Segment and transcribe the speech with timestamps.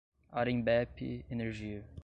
[0.31, 1.85] Arembepe Energia